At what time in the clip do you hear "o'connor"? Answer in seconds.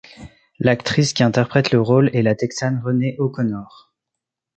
3.19-3.93